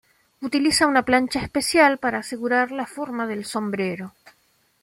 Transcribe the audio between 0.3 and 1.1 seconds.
Utiliza una